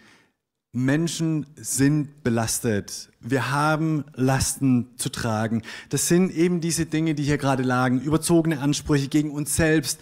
Menschen 0.73 1.47
sind 1.57 2.23
belastet. 2.23 3.11
Wir 3.21 3.51
haben 3.51 4.05
Lasten 4.15 4.89
zu 4.97 5.09
tragen. 5.09 5.63
Das 5.89 6.09
sind 6.09 6.31
eben 6.31 6.61
diese 6.61 6.87
Dinge, 6.87 7.15
die 7.15 7.23
hier 7.23 7.39
gerade 7.39 7.63
lagen. 7.63 8.01
Überzogene 8.01 8.61
Ansprüche 8.61 9.09
gegen 9.09 9.31
uns 9.31 9.57
selbst. 9.57 10.01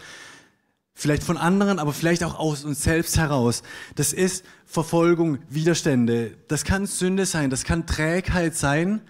vielleicht 0.99 1.23
von 1.23 1.37
anderen, 1.37 1.79
aber 1.79 1.93
vielleicht 1.93 2.25
auch 2.25 2.39
aus 2.39 2.65
uns 2.65 2.83
selbst 2.83 3.19
heraus. 3.19 3.63
Das 3.97 4.15
ist 4.15 4.47
Verfolgung, 4.65 5.39
Widerstände. 5.51 6.35
Das 6.49 6.65
kann 6.65 6.87
Sünde 6.87 7.27
sein, 7.27 7.51
das 7.51 7.65
kann 7.65 7.87
Trägheit 7.87 8.57
sein, 8.57 9.03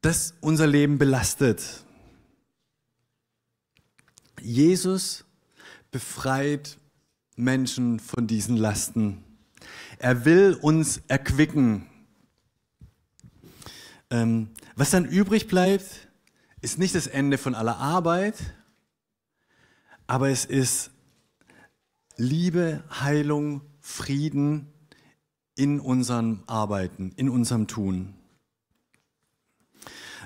das 0.00 0.32
unser 0.40 0.66
Leben 0.66 0.96
belastet. 0.96 1.62
Jesus 4.40 5.26
befreit 5.90 6.78
Menschen 7.36 8.00
von 8.00 8.26
diesen 8.26 8.56
Lasten. 8.56 9.22
Er 9.98 10.24
will 10.24 10.58
uns 10.60 11.02
erquicken. 11.08 11.86
Ähm, 14.10 14.48
was 14.74 14.90
dann 14.90 15.04
übrig 15.04 15.46
bleibt, 15.46 16.08
ist 16.60 16.78
nicht 16.78 16.94
das 16.94 17.06
Ende 17.06 17.38
von 17.38 17.54
aller 17.54 17.76
Arbeit, 17.76 18.34
aber 20.06 20.30
es 20.30 20.44
ist 20.44 20.90
Liebe, 22.16 22.82
Heilung, 23.00 23.62
Frieden 23.80 24.72
in 25.54 25.80
unserem 25.80 26.42
Arbeiten, 26.46 27.12
in 27.16 27.28
unserem 27.28 27.66
Tun. 27.66 28.14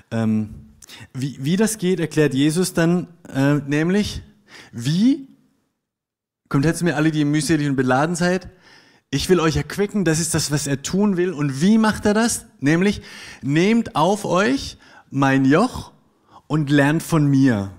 Ähm, 0.09 0.71
wie, 1.13 1.43
wie 1.43 1.57
das 1.57 1.77
geht, 1.77 1.99
erklärt 1.99 2.33
Jesus 2.33 2.73
dann 2.73 3.07
äh, 3.29 3.55
nämlich, 3.55 4.21
wie, 4.71 5.27
kommt 6.51 6.65
jetzt 6.65 6.83
mir 6.83 6.97
alle, 6.97 7.11
die 7.11 7.23
mühselig 7.23 7.67
und 7.67 7.77
beladen 7.77 8.15
seid, 8.15 8.49
ich 9.09 9.29
will 9.29 9.39
euch 9.39 9.55
erquicken, 9.55 10.03
das 10.03 10.19
ist 10.19 10.35
das, 10.35 10.51
was 10.51 10.67
er 10.67 10.81
tun 10.81 11.15
will. 11.15 11.31
Und 11.31 11.61
wie 11.61 11.77
macht 11.77 12.05
er 12.05 12.13
das? 12.13 12.45
Nämlich, 12.59 13.01
nehmt 13.41 13.95
auf 13.95 14.25
euch 14.25 14.77
mein 15.09 15.45
Joch 15.45 15.91
und 16.47 16.69
lernt 16.69 17.03
von 17.03 17.25
mir. 17.25 17.71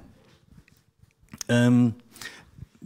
Ähm, 1.48 1.94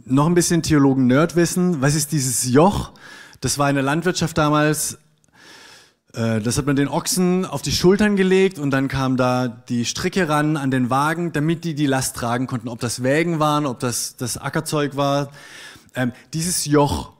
noch 0.05 0.27
ein 0.27 0.35
bisschen 0.35 0.61
Theologen-Nerdwissen. 0.61 1.81
Was 1.81 1.95
ist 1.95 2.11
dieses 2.11 2.49
Joch? 2.49 2.91
Das 3.39 3.57
war 3.57 3.69
in 3.69 3.75
der 3.75 3.83
Landwirtschaft 3.83 4.37
damals. 4.37 4.97
Äh, 6.13 6.41
das 6.41 6.57
hat 6.57 6.65
man 6.65 6.75
den 6.75 6.89
Ochsen 6.89 7.45
auf 7.45 7.61
die 7.61 7.71
Schultern 7.71 8.17
gelegt 8.17 8.59
und 8.59 8.71
dann 8.71 8.89
kam 8.89 9.15
da 9.15 9.47
die 9.47 9.85
Stricke 9.85 10.27
ran 10.27 10.57
an 10.57 10.71
den 10.71 10.89
Wagen, 10.89 11.31
damit 11.31 11.63
die 11.63 11.75
die 11.75 11.85
Last 11.85 12.17
tragen 12.17 12.47
konnten. 12.47 12.67
Ob 12.67 12.79
das 12.81 13.03
Wägen 13.03 13.39
waren, 13.39 13.65
ob 13.65 13.79
das 13.79 14.17
das 14.17 14.37
Ackerzeug 14.37 14.97
war. 14.97 15.31
Ähm, 15.97 16.13
dieses 16.33 16.65
Joch 16.65 17.17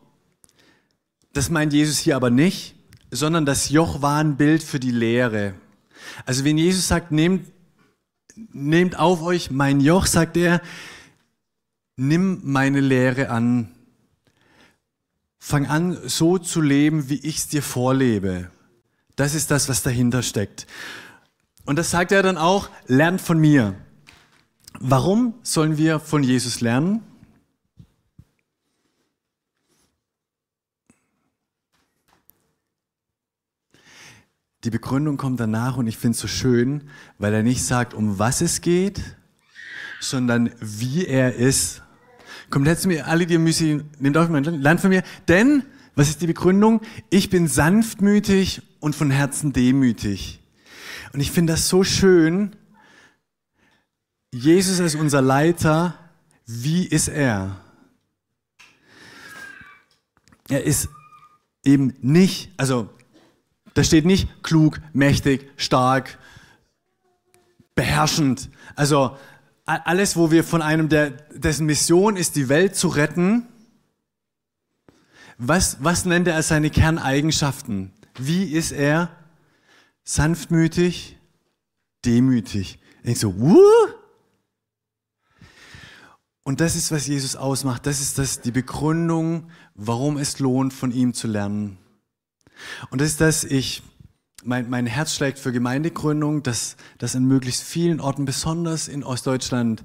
das 1.38 1.52
meint 1.52 1.72
Jesus 1.72 2.00
hier 2.00 2.16
aber 2.16 2.32
nicht, 2.32 2.74
sondern 3.12 3.46
das 3.46 3.70
Joch 3.70 4.02
war 4.02 4.20
ein 4.20 4.38
Bild 4.38 4.64
für 4.64 4.80
die 4.80 4.90
Lehre. 4.90 5.54
Also 6.26 6.44
wenn 6.44 6.58
Jesus 6.58 6.88
sagt, 6.88 7.12
nehmt, 7.12 7.52
nehmt 8.54 8.98
auf 8.98 9.22
euch 9.22 9.52
mein 9.52 9.80
Joch, 9.80 10.08
sagt 10.08 10.36
er, 10.36 10.64
nimm 11.96 12.42
meine 12.44 12.80
Lehre 12.80 13.30
an. 13.30 13.72
Fang 15.38 15.68
an, 15.68 15.96
so 16.08 16.40
zu 16.40 16.60
leben, 16.60 17.08
wie 17.08 17.20
ich 17.20 17.38
es 17.38 17.48
dir 17.48 17.62
vorlebe. 17.62 18.50
Das 19.16 19.36
ist 19.36 19.52
das, 19.52 19.70
was 19.70 19.84
dahinter 19.84 20.24
steckt. 20.24 20.66
Und 21.66 21.78
das 21.78 21.92
sagt 21.92 22.12
er 22.12 22.24
dann 22.24 22.40
auch, 22.40 22.68
lernt 22.88 23.22
von 23.22 23.38
mir. 23.38 23.76
Warum 24.80 25.36
sollen 25.44 25.78
wir 25.78 26.00
von 26.00 26.24
Jesus 26.24 26.62
lernen? 26.62 27.04
Die 34.68 34.72
Begründung 34.72 35.16
kommt 35.16 35.40
danach 35.40 35.78
und 35.78 35.88
ich 35.88 35.96
finde 35.96 36.16
es 36.16 36.20
so 36.20 36.28
schön, 36.28 36.90
weil 37.20 37.34
er 37.34 37.42
nicht 37.42 37.64
sagt, 37.64 37.94
um 37.94 38.20
was 38.20 38.42
es 38.42 38.60
geht, 38.60 39.02
sondern 40.02 40.52
wie 40.60 41.06
er 41.06 41.36
ist. 41.36 41.84
Kommt 42.50 42.68
jetzt 42.68 42.82
zu 42.82 42.90
mir, 42.90 43.08
alle, 43.08 43.26
die 43.26 43.38
Müsli, 43.38 43.82
nehmt 43.98 44.18
auf 44.18 44.28
mein 44.28 44.44
Land 44.44 44.82
von 44.82 44.90
mir, 44.90 45.04
denn, 45.30 45.64
was 45.96 46.10
ist 46.10 46.22
die 46.22 46.28
Begründung? 46.28 46.82
Ich 47.10 47.30
bin 47.30 47.48
sanftmütig 47.48 48.62
und 48.82 48.94
von 48.94 49.10
Herzen 49.10 49.54
demütig. 49.54 50.42
Und 51.14 51.22
ich 51.22 51.32
finde 51.32 51.54
das 51.54 51.70
so 51.70 51.86
schön. 51.86 52.54
Jesus 54.34 54.80
ist 54.80 54.96
unser 54.96 55.22
Leiter. 55.22 55.98
Wie 56.46 56.86
ist 56.86 57.08
er? 57.08 57.62
Er 60.50 60.66
ist 60.66 60.90
eben 61.64 61.94
nicht, 62.02 62.52
also 62.58 62.90
da 63.78 63.84
steht 63.84 64.06
nicht 64.06 64.42
klug, 64.42 64.82
mächtig, 64.92 65.52
stark, 65.56 66.18
beherrschend. 67.76 68.50
Also 68.76 69.16
alles, 69.66 70.16
wo 70.16 70.32
wir 70.32 70.44
von 70.44 70.64
einem, 70.64 70.90
der, 70.90 71.12
dessen 71.12 71.68
Mission 71.68 72.18
ist, 72.18 72.36
die 72.36 72.50
Welt 72.50 72.76
zu 72.76 72.88
retten, 72.88 73.46
was, 75.38 75.78
was 75.84 76.06
nennt 76.06 76.28
er 76.28 76.34
als 76.34 76.48
seine 76.48 76.72
Kerneigenschaften? 76.72 77.94
Wie 78.18 78.46
ist 78.46 78.72
er? 78.72 79.12
Sanftmütig, 80.04 81.16
demütig. 82.04 82.80
Ich 83.04 83.20
so, 83.20 83.40
Wuh? 83.40 83.60
Und 86.42 86.62
das 86.62 86.76
ist, 86.76 86.92
was 86.92 87.06
Jesus 87.06 87.36
ausmacht. 87.36 87.86
Das 87.86 88.02
ist 88.02 88.18
das, 88.18 88.42
die 88.42 88.52
Begründung, 88.52 89.52
warum 89.76 90.18
es 90.18 90.40
lohnt, 90.40 90.74
von 90.74 90.92
ihm 90.92 91.14
zu 91.14 91.28
lernen. 91.28 91.78
Und 92.90 93.02
das 93.02 93.10
ist 93.10 93.22
das, 93.22 93.44
ich, 93.44 93.84
mein, 94.44 94.70
mein 94.70 94.86
Herz 94.86 95.14
schlägt 95.14 95.40
für 95.40 95.52
Gemeindegründung, 95.52 96.44
dass, 96.44 96.78
dass 96.98 97.16
in 97.16 97.26
möglichst 97.26 97.64
vielen 97.64 98.00
Orten, 98.00 98.26
besonders 98.26 98.88
in 98.88 99.04
Ostdeutschland, 99.04 99.84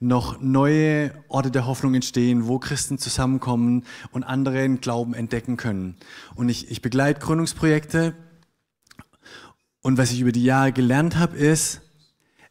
noch 0.00 0.40
neue 0.40 1.12
Orte 1.28 1.50
der 1.50 1.66
Hoffnung 1.66 1.94
entstehen, 1.94 2.46
wo 2.46 2.58
Christen 2.58 2.98
zusammenkommen 2.98 3.84
und 4.12 4.22
anderen 4.22 4.80
Glauben 4.80 5.12
entdecken 5.12 5.56
können. 5.56 5.96
Und 6.36 6.48
ich, 6.48 6.70
ich 6.70 6.82
begleite 6.82 7.20
Gründungsprojekte. 7.20 8.14
Und 9.82 9.98
was 9.98 10.12
ich 10.12 10.20
über 10.20 10.32
die 10.32 10.44
Jahre 10.44 10.72
gelernt 10.72 11.16
habe, 11.16 11.36
ist, 11.36 11.80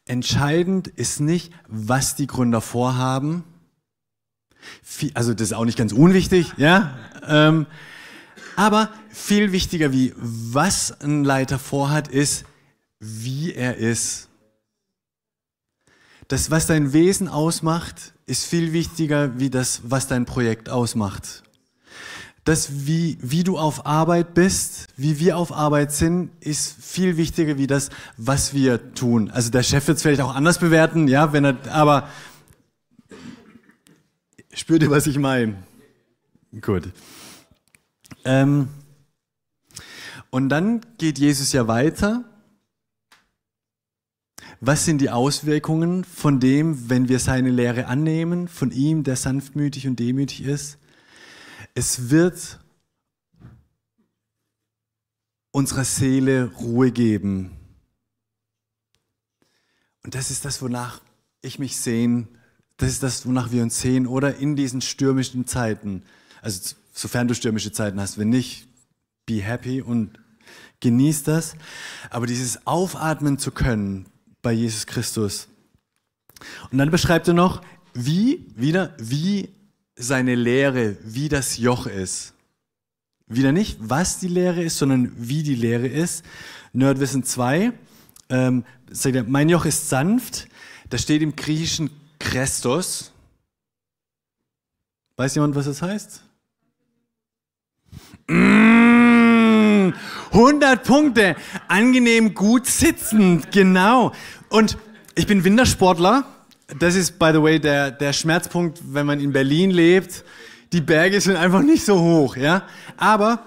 entscheidend 0.06 0.88
ist 0.88 1.20
nicht, 1.20 1.54
was 1.68 2.16
die 2.16 2.28
Gründer 2.28 2.62
vorhaben. 2.62 3.44
Also 5.14 5.34
das 5.34 5.50
ist 5.50 5.54
auch 5.54 5.66
nicht 5.66 5.78
ganz 5.78 5.94
unwichtig, 5.94 6.54
ja. 6.58 6.98
Ähm, 7.26 7.66
aber 8.58 8.90
viel 9.10 9.52
wichtiger 9.52 9.94
wie 9.94 10.14
was 10.18 11.00
ein 11.02 11.24
Leiter 11.24 11.60
vorhat, 11.60 12.08
ist, 12.08 12.44
wie 13.00 13.54
er 13.54 13.78
ist. 13.78 14.30
Das, 16.28 16.50
was 16.50 16.66
dein 16.66 16.92
Wesen 16.92 17.28
ausmacht, 17.28 18.14
ist 18.26 18.46
viel 18.46 18.74
wichtiger 18.74 19.40
wie 19.40 19.52
das, 19.52 19.82
was 19.84 20.08
dein 20.08 20.26
Projekt 20.26 20.70
ausmacht. 20.70 21.44
Das, 22.46 22.88
wie, 22.88 23.20
wie 23.22 23.44
du 23.44 23.60
auf 23.60 23.86
Arbeit 23.86 24.34
bist, 24.34 24.88
wie 24.98 25.20
wir 25.20 25.38
auf 25.38 25.52
Arbeit 25.52 25.92
sind, 25.94 26.32
ist 26.40 26.84
viel 26.84 27.16
wichtiger 27.16 27.60
wie 27.60 27.68
das, 27.68 27.90
was 28.18 28.56
wir 28.56 28.94
tun. 28.96 29.30
Also 29.30 29.52
der 29.52 29.62
Chef 29.62 29.88
wird 29.88 29.98
es 29.98 30.02
vielleicht 30.02 30.22
auch 30.22 30.34
anders 30.34 30.58
bewerten, 30.58 31.08
ja, 31.08 31.32
wenn 31.32 31.46
er, 31.46 31.58
aber 31.70 32.10
spürt 34.52 34.82
ihr, 34.82 34.90
was 34.90 35.06
ich 35.06 35.20
meine? 35.20 35.64
Gut. 36.60 36.92
Ähm, 38.28 38.68
und 40.30 40.50
dann 40.50 40.82
geht 40.98 41.18
Jesus 41.18 41.54
ja 41.54 41.70
weiter. 41.70 42.26
Was 44.60 44.84
sind 44.84 45.00
die 45.00 45.10
Auswirkungen 45.10 46.04
von 46.04 46.42
dem, 46.42 46.90
wenn 46.90 47.08
wir 47.08 47.20
seine 47.20 47.52
Lehre 47.52 47.88
annehmen, 47.88 48.50
von 48.50 48.72
ihm, 48.72 49.04
der 49.06 49.16
sanftmütig 49.16 49.88
und 49.88 49.98
demütig 50.00 50.44
ist? 50.44 50.78
Es 51.74 52.10
wird 52.10 52.60
unserer 55.52 55.86
Seele 55.86 56.52
Ruhe 56.60 56.92
geben. 56.92 57.52
Und 60.04 60.16
das 60.16 60.32
ist 60.32 60.44
das, 60.44 60.62
wonach 60.62 61.02
ich 61.42 61.60
mich 61.60 61.78
sehne. 61.78 62.28
Das 62.76 62.90
ist 62.90 63.04
das, 63.04 63.26
wonach 63.26 63.52
wir 63.52 63.64
uns 63.64 63.80
sehen, 63.80 64.06
oder 64.06 64.36
in 64.36 64.58
diesen 64.58 64.82
stürmischen 64.82 65.48
Zeiten. 65.48 66.04
Also 66.42 66.76
sofern 66.98 67.28
du 67.28 67.36
stürmische 67.36 67.72
Zeiten 67.72 68.00
hast. 68.00 68.18
Wenn 68.18 68.30
nicht, 68.30 68.68
be 69.26 69.42
happy 69.42 69.82
und 69.82 70.20
genieß 70.80 71.24
das. 71.24 71.56
Aber 72.10 72.26
dieses 72.26 72.66
Aufatmen 72.66 73.38
zu 73.38 73.52
können 73.52 74.08
bei 74.42 74.52
Jesus 74.52 74.88
Christus. 74.88 75.48
Und 76.72 76.78
dann 76.78 76.92
beschreibt 76.92 77.28
er 77.28 77.34
noch, 77.34 77.62
wie, 77.94 78.46
wieder, 78.56 78.96
wie 79.00 79.50
seine 79.96 80.36
Lehre, 80.36 80.98
wie 81.04 81.30
das 81.30 81.58
Joch 81.58 81.88
ist. 81.88 82.34
Wieder 83.28 83.52
nicht, 83.52 83.78
was 83.80 84.20
die 84.20 84.28
Lehre 84.28 84.64
ist, 84.64 84.78
sondern 84.78 85.12
wie 85.18 85.44
die 85.44 85.56
Lehre 85.56 85.88
ist. 85.88 86.24
Nerdwissen 86.74 87.24
2, 87.24 87.74
ähm, 88.30 88.64
sagt 88.90 89.16
er, 89.16 89.24
mein 89.24 89.50
Joch 89.50 89.66
ist 89.66 89.90
sanft. 89.90 90.48
Da 90.90 90.98
steht 90.98 91.22
im 91.22 91.36
Griechischen 91.36 91.90
Christos. 92.20 93.12
Weiß 95.18 95.36
jemand, 95.36 95.56
was 95.56 95.66
das 95.66 95.82
heißt? 95.82 96.27
100 98.30 99.94
mm, 100.32 100.84
Punkte. 100.84 101.36
Angenehm 101.68 102.34
gut 102.34 102.66
sitzend, 102.66 103.52
genau. 103.52 104.12
Und 104.50 104.78
ich 105.16 105.28
bin 105.28 105.44
Wintersportler 105.44 106.26
das 106.80 106.96
ist, 106.96 107.18
by 107.18 107.32
the 107.34 107.42
way, 107.42 107.60
der, 107.60 107.92
der 107.92 108.14
Schmerzpunkt, 108.14 108.82
wenn 108.94 109.06
man 109.06 109.20
in 109.20 109.32
Berlin 109.32 109.72
lebt. 109.72 110.24
Die 110.74 110.82
Berge 110.82 111.22
sind 111.22 111.38
einfach 111.38 111.62
nicht 111.62 111.86
so 111.86 112.00
hoch, 112.00 112.36
ja. 112.36 112.64
Aber 112.98 113.46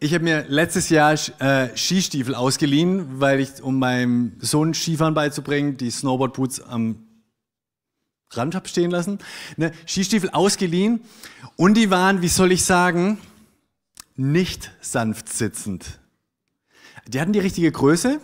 ich 0.00 0.12
habe 0.12 0.24
mir 0.24 0.44
letztes 0.48 0.88
Jahr 0.88 1.14
äh, 1.38 1.76
Skistiefel 1.76 2.34
ausgeliehen, 2.34 3.20
weil 3.20 3.40
ich, 3.40 3.62
um 3.62 3.78
meinem 3.78 4.32
Sohn 4.40 4.74
Skifahren 4.74 5.14
beizubringen, 5.14 5.76
die 5.76 5.90
Snowboardboots 5.90 6.60
am 6.60 7.04
Rand 8.32 8.54
habe 8.54 8.68
stehen 8.68 8.90
lassen. 8.90 9.20
Ne, 9.56 9.72
Skistiefel 9.86 10.30
ausgeliehen 10.30 11.00
und 11.56 11.74
die 11.74 11.90
waren, 11.90 12.22
wie 12.22 12.28
soll 12.28 12.52
ich 12.52 12.64
sagen, 12.64 13.18
nicht 14.18 14.72
sanft 14.80 15.28
sitzend. 15.28 16.00
Die 17.06 17.20
hatten 17.20 17.32
die 17.32 17.38
richtige 17.38 17.70
Größe, 17.70 18.20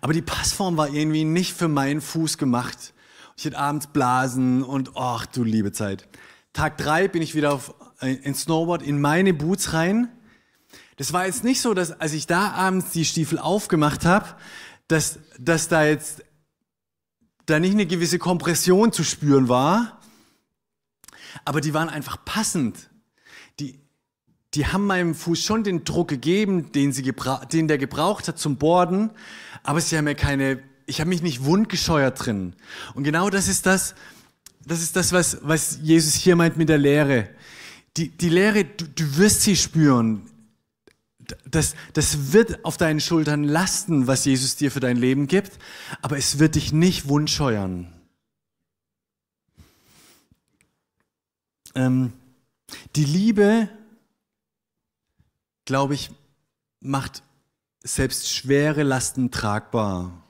aber 0.00 0.12
die 0.12 0.22
Passform 0.22 0.76
war 0.76 0.88
irgendwie 0.88 1.24
nicht 1.24 1.52
für 1.54 1.68
meinen 1.68 2.00
Fuß 2.00 2.38
gemacht. 2.38 2.94
Ich 3.36 3.44
hatte 3.44 3.58
abends 3.58 3.88
Blasen 3.88 4.62
und 4.62 4.92
ach 4.94 5.26
du 5.26 5.42
liebe 5.42 5.72
Zeit. 5.72 6.08
Tag 6.52 6.78
drei 6.78 7.08
bin 7.08 7.20
ich 7.20 7.34
wieder 7.34 7.52
auf, 7.52 7.74
äh, 8.00 8.14
in 8.14 8.34
Snowboard 8.34 8.82
in 8.82 9.00
meine 9.00 9.34
Boots 9.34 9.72
rein. 9.72 10.08
Das 10.96 11.12
war 11.12 11.26
jetzt 11.26 11.42
nicht 11.42 11.60
so, 11.60 11.74
dass 11.74 11.90
als 12.00 12.12
ich 12.12 12.26
da 12.26 12.52
abends 12.52 12.92
die 12.92 13.04
Stiefel 13.04 13.38
aufgemacht 13.38 14.04
habe, 14.04 14.36
dass, 14.86 15.18
dass 15.38 15.68
da 15.68 15.84
jetzt 15.84 16.22
da 17.46 17.58
nicht 17.58 17.72
eine 17.72 17.86
gewisse 17.86 18.18
Kompression 18.20 18.92
zu 18.92 19.02
spüren 19.02 19.48
war, 19.48 20.00
aber 21.44 21.60
die 21.60 21.74
waren 21.74 21.88
einfach 21.88 22.24
passend. 22.24 22.88
Die, 24.54 24.66
haben 24.66 24.86
meinem 24.86 25.14
Fuß 25.14 25.42
schon 25.42 25.64
den 25.64 25.84
Druck 25.84 26.08
gegeben, 26.08 26.72
den, 26.72 26.92
sie 26.92 27.02
den 27.52 27.68
der 27.68 27.78
gebraucht 27.78 28.28
hat 28.28 28.38
zum 28.38 28.56
Borden, 28.56 29.10
aber 29.62 29.80
sie 29.80 29.96
haben 29.96 30.06
ja 30.06 30.14
keine, 30.14 30.62
ich 30.86 31.00
habe 31.00 31.08
mich 31.08 31.22
nicht 31.22 31.44
wundgescheuert 31.44 32.24
drin. 32.24 32.54
Und 32.94 33.04
genau 33.04 33.30
das 33.30 33.48
ist 33.48 33.66
das, 33.66 33.94
das 34.64 34.82
ist 34.82 34.96
das, 34.96 35.12
was, 35.12 35.38
was 35.42 35.78
Jesus 35.82 36.14
hier 36.14 36.36
meint 36.36 36.56
mit 36.56 36.68
der 36.68 36.78
Lehre. 36.78 37.28
Die, 37.96 38.08
die 38.08 38.28
Lehre, 38.28 38.64
du, 38.64 38.86
du 38.86 39.16
wirst 39.16 39.42
sie 39.42 39.56
spüren. 39.56 40.22
Das, 41.48 41.74
das 41.94 42.32
wird 42.32 42.64
auf 42.64 42.76
deinen 42.76 43.00
Schultern 43.00 43.44
lasten, 43.44 44.06
was 44.06 44.24
Jesus 44.24 44.56
dir 44.56 44.70
für 44.70 44.80
dein 44.80 44.96
Leben 44.96 45.28
gibt, 45.28 45.58
aber 46.02 46.18
es 46.18 46.38
wird 46.38 46.56
dich 46.56 46.72
nicht 46.72 47.08
wundscheuern. 47.08 47.92
Ähm, 51.74 52.12
die 52.96 53.04
Liebe, 53.04 53.68
glaube 55.72 55.94
ich, 55.94 56.10
macht 56.80 57.22
selbst 57.82 58.28
schwere 58.28 58.82
Lasten 58.82 59.30
tragbar 59.30 60.22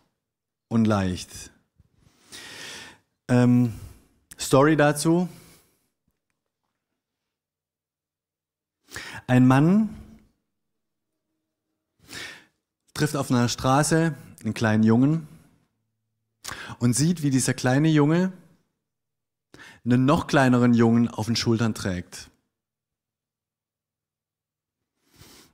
und 0.68 0.84
leicht. 0.84 1.50
Ähm, 3.26 3.74
Story 4.38 4.76
dazu. 4.76 5.28
Ein 9.26 9.48
Mann 9.48 9.88
trifft 12.94 13.16
auf 13.16 13.32
einer 13.32 13.48
Straße 13.48 14.14
einen 14.44 14.54
kleinen 14.54 14.84
Jungen 14.84 15.26
und 16.78 16.94
sieht, 16.94 17.24
wie 17.24 17.30
dieser 17.30 17.52
kleine 17.52 17.88
Junge 17.88 18.32
einen 19.84 20.04
noch 20.04 20.28
kleineren 20.28 20.72
Jungen 20.72 21.08
auf 21.08 21.26
den 21.26 21.34
Schultern 21.34 21.74
trägt. 21.74 22.30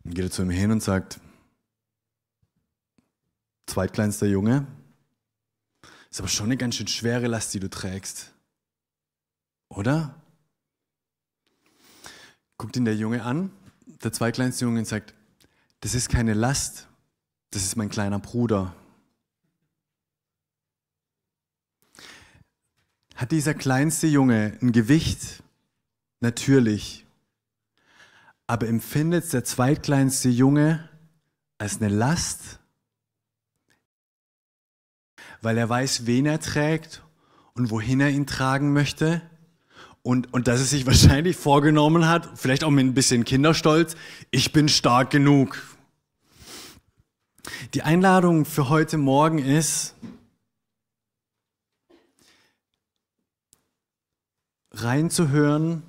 Dann 0.08 0.14
geht 0.14 0.24
er 0.24 0.30
zu 0.30 0.40
ihm 0.40 0.48
hin 0.48 0.70
und 0.70 0.82
sagt, 0.82 1.20
zweitkleinster 3.66 4.26
Junge, 4.26 4.66
ist 6.10 6.18
aber 6.18 6.28
schon 6.28 6.46
eine 6.46 6.56
ganz 6.56 6.76
schön 6.76 6.88
schwere 6.88 7.26
Last, 7.26 7.52
die 7.52 7.60
du 7.60 7.68
trägst. 7.68 8.32
Oder? 9.68 10.14
Guckt 12.56 12.74
ihn 12.78 12.86
der 12.86 12.96
Junge 12.96 13.22
an, 13.22 13.50
der 14.02 14.10
zweitkleinste 14.10 14.64
Junge, 14.64 14.78
und 14.78 14.86
sagt, 14.86 15.12
das 15.80 15.94
ist 15.94 16.08
keine 16.08 16.32
Last, 16.32 16.88
das 17.50 17.64
ist 17.64 17.76
mein 17.76 17.90
kleiner 17.90 18.18
Bruder. 18.18 18.74
Hat 23.14 23.30
dieser 23.30 23.52
kleinste 23.52 24.06
Junge 24.06 24.56
ein 24.62 24.72
Gewicht? 24.72 25.42
Natürlich. 26.20 27.04
Aber 28.48 28.66
empfindet 28.66 29.30
der 29.34 29.44
zweitkleinste 29.44 30.30
Junge 30.30 30.88
als 31.58 31.80
eine 31.80 31.94
Last? 31.94 32.60
Weil 35.42 35.58
er 35.58 35.68
weiß, 35.68 36.06
wen 36.06 36.24
er 36.24 36.40
trägt 36.40 37.02
und 37.52 37.70
wohin 37.70 38.00
er 38.00 38.08
ihn 38.08 38.26
tragen 38.26 38.72
möchte? 38.72 39.20
Und, 40.00 40.32
und 40.32 40.48
dass 40.48 40.60
er 40.60 40.66
sich 40.66 40.86
wahrscheinlich 40.86 41.36
vorgenommen 41.36 42.08
hat, 42.08 42.38
vielleicht 42.38 42.64
auch 42.64 42.70
mit 42.70 42.86
ein 42.86 42.94
bisschen 42.94 43.26
Kinderstolz, 43.26 43.96
ich 44.30 44.50
bin 44.50 44.70
stark 44.70 45.10
genug. 45.10 45.62
Die 47.74 47.82
Einladung 47.82 48.46
für 48.46 48.70
heute 48.70 48.96
Morgen 48.96 49.38
ist, 49.38 49.94
reinzuhören, 54.70 55.82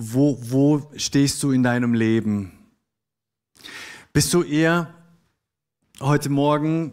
wo, 0.00 0.38
wo 0.40 0.90
stehst 0.96 1.42
du 1.42 1.50
in 1.50 1.64
deinem 1.64 1.92
Leben? 1.92 2.52
Bist 4.12 4.32
du 4.32 4.44
eher 4.44 4.94
heute 5.98 6.28
Morgen 6.28 6.92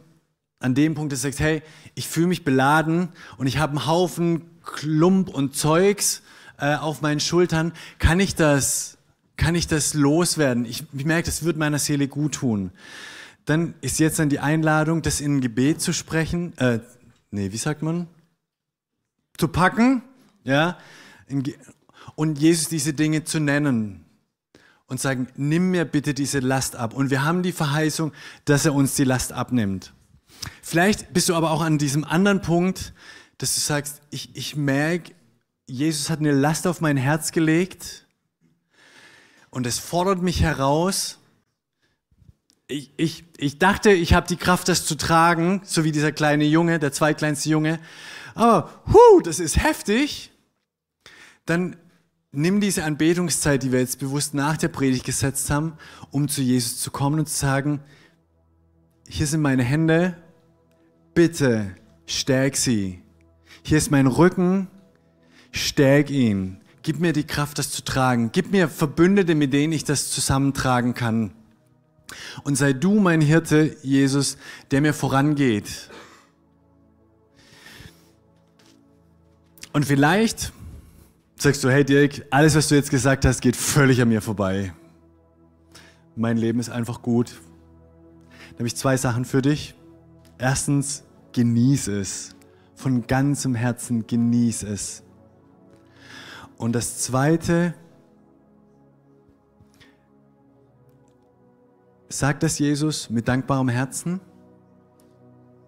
an 0.59 0.73
dem 0.73 0.95
Punkt, 0.95 1.13
dass 1.13 1.21
du 1.21 1.27
sagst, 1.27 1.39
hey, 1.39 1.61
ich 1.93 2.07
fühle 2.07 2.27
mich 2.27 2.43
beladen 2.43 3.09
und 3.37 3.45
ich 3.45 3.59
habe 3.59 3.77
einen 3.77 3.85
Haufen 3.85 4.49
Klump 4.63 5.29
und 5.29 5.55
Zeugs 5.55 6.23
äh, 6.57 6.75
auf 6.75 7.01
meinen 7.01 7.19
Schultern, 7.19 7.73
kann 7.99 8.19
ich 8.19 8.33
das 8.33 8.97
kann 9.37 9.53
ich 9.53 9.67
das 9.67 9.93
loswerden? 9.93 10.65
Ich, 10.65 10.85
ich 10.93 11.05
merke, 11.05 11.25
das 11.25 11.43
wird 11.43 11.57
meiner 11.57 11.77
Seele 11.77 12.07
gut 12.07 12.35
tun. 12.35 12.71
Dann 13.43 13.75
ist 13.81 13.99
jetzt 13.99 14.17
dann 14.17 14.29
die 14.29 14.39
Einladung, 14.39 15.01
das 15.01 15.21
in 15.21 15.37
ein 15.37 15.41
Gebet 15.41 15.81
zu 15.81 15.93
sprechen. 15.93 16.57
Äh, 16.57 16.79
nee, 17.31 17.51
wie 17.51 17.57
sagt 17.57 17.81
man? 17.81 18.07
Zu 19.37 19.49
packen, 19.49 20.01
ja. 20.43 20.77
Und 22.15 22.39
Jesus 22.39 22.69
diese 22.69 22.93
Dinge 22.93 23.23
zu 23.23 23.39
nennen 23.39 24.05
und 24.87 24.99
sagen, 24.99 25.27
nimm 25.35 25.71
mir 25.71 25.85
bitte 25.85 26.13
diese 26.13 26.39
Last 26.39 26.75
ab. 26.75 26.93
Und 26.93 27.09
wir 27.09 27.23
haben 27.23 27.43
die 27.43 27.51
Verheißung, 27.51 28.13
dass 28.45 28.65
er 28.65 28.73
uns 28.73 28.95
die 28.95 29.03
Last 29.03 29.33
abnimmt. 29.33 29.93
Vielleicht 30.61 31.13
bist 31.13 31.29
du 31.29 31.35
aber 31.35 31.51
auch 31.51 31.61
an 31.61 31.77
diesem 31.77 32.03
anderen 32.03 32.41
Punkt, 32.41 32.93
dass 33.37 33.55
du 33.55 33.61
sagst, 33.61 34.01
ich, 34.11 34.35
ich 34.35 34.55
merke, 34.55 35.13
Jesus 35.67 36.09
hat 36.09 36.19
eine 36.19 36.31
Last 36.31 36.67
auf 36.67 36.81
mein 36.81 36.97
Herz 36.97 37.31
gelegt 37.31 38.05
und 39.49 39.65
es 39.65 39.79
fordert 39.79 40.21
mich 40.21 40.41
heraus. 40.41 41.17
Ich, 42.67 42.91
ich, 42.97 43.23
ich 43.37 43.57
dachte, 43.57 43.91
ich 43.91 44.13
habe 44.13 44.27
die 44.27 44.37
Kraft, 44.37 44.67
das 44.67 44.85
zu 44.85 44.95
tragen, 44.95 45.61
so 45.63 45.83
wie 45.83 45.91
dieser 45.91 46.11
kleine 46.11 46.45
Junge, 46.45 46.77
der 46.77 46.91
zweitkleinste 46.91 47.49
Junge. 47.49 47.79
Aber, 48.35 48.69
hu, 48.87 49.21
das 49.21 49.39
ist 49.39 49.57
heftig. 49.57 50.31
Dann 51.45 51.77
nimm 52.35 52.61
diese 52.61 52.83
Anbetungszeit, 52.83 53.63
die 53.63 53.71
wir 53.71 53.79
jetzt 53.79 53.99
bewusst 53.99 54.33
nach 54.33 54.57
der 54.57 54.67
Predigt 54.67 55.05
gesetzt 55.05 55.49
haben, 55.49 55.73
um 56.11 56.27
zu 56.27 56.41
Jesus 56.41 56.79
zu 56.79 56.91
kommen 56.91 57.19
und 57.19 57.29
zu 57.29 57.35
sagen, 57.35 57.81
hier 59.07 59.27
sind 59.27 59.41
meine 59.41 59.63
Hände, 59.63 60.15
bitte 61.13 61.75
stärk 62.05 62.57
sie. 62.57 63.01
Hier 63.63 63.77
ist 63.77 63.91
mein 63.91 64.07
Rücken, 64.07 64.67
stärk 65.51 66.09
ihn. 66.09 66.61
Gib 66.83 66.99
mir 66.99 67.13
die 67.13 67.25
Kraft, 67.25 67.57
das 67.57 67.71
zu 67.71 67.83
tragen. 67.83 68.31
Gib 68.31 68.51
mir 68.51 68.67
Verbündete, 68.67 69.33
mit 69.33 69.53
denen 69.53 69.73
ich 69.73 69.83
das 69.83 70.11
zusammentragen 70.11 70.93
kann. 70.93 71.31
Und 72.43 72.55
sei 72.55 72.73
du 72.73 72.99
mein 72.99 73.21
Hirte, 73.21 73.75
Jesus, 73.81 74.37
der 74.71 74.81
mir 74.81 74.93
vorangeht. 74.93 75.89
Und 79.73 79.85
vielleicht 79.85 80.53
sagst 81.37 81.63
du, 81.63 81.69
hey 81.69 81.83
Dirk, 81.83 82.25
alles, 82.29 82.55
was 82.55 82.67
du 82.69 82.75
jetzt 82.75 82.89
gesagt 82.89 83.25
hast, 83.25 83.41
geht 83.41 83.55
völlig 83.55 84.01
an 84.01 84.09
mir 84.09 84.21
vorbei. 84.21 84.73
Mein 86.15 86.37
Leben 86.37 86.59
ist 86.59 86.69
einfach 86.69 87.01
gut. 87.01 87.35
Da 88.51 88.59
habe 88.59 88.67
ich 88.67 88.75
zwei 88.75 88.95
Sachen 88.97 89.25
für 89.25 89.41
dich. 89.41 89.75
Erstens, 90.37 91.03
genieß 91.33 91.87
es. 91.89 92.35
Von 92.75 93.05
ganzem 93.07 93.55
Herzen 93.55 94.07
genieß 94.07 94.63
es. 94.63 95.03
Und 96.57 96.73
das 96.73 96.99
Zweite, 96.99 97.73
sag 102.07 102.39
das 102.39 102.59
Jesus 102.59 103.09
mit 103.09 103.27
dankbarem 103.27 103.67
Herzen 103.67 104.21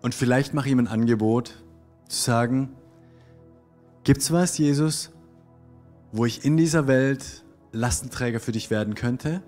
und 0.01 0.15
vielleicht 0.15 0.53
mach 0.53 0.65
ihm 0.65 0.79
ein 0.79 0.87
Angebot 0.87 1.61
zu 2.07 2.21
sagen, 2.21 2.69
gibt's 4.05 4.31
was, 4.31 4.57
Jesus, 4.57 5.11
wo 6.11 6.25
ich 6.25 6.45
in 6.45 6.57
dieser 6.57 6.87
Welt 6.87 7.43
Lastenträger 7.71 8.39
für 8.39 8.51
dich 8.51 8.69
werden 8.69 8.95
könnte? 8.95 9.41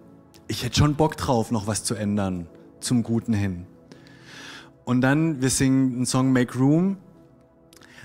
Ich 0.48 0.64
hätte 0.64 0.80
schon 0.80 0.96
Bock 0.96 1.18
drauf, 1.18 1.52
noch 1.52 1.68
was 1.68 1.84
zu 1.84 1.96
ändern 1.96 2.48
zum 2.80 3.04
Guten 3.04 3.34
hin. 3.34 3.66
Und 4.86 5.02
dann, 5.02 5.42
wir 5.42 5.50
singen 5.50 5.96
einen 5.96 6.06
Song 6.06 6.32
Make 6.32 6.58
Room 6.58 6.98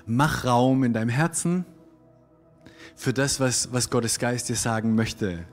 mach 0.06 0.44
Raum 0.44 0.84
in 0.84 0.92
deinem 0.92 1.08
Herzen 1.08 1.64
für 2.94 3.12
das, 3.12 3.40
was, 3.40 3.72
was 3.72 3.90
Gottes 3.90 4.18
Geist 4.18 4.48
dir 4.48 4.56
sagen 4.56 4.94
möchte. 4.94 5.46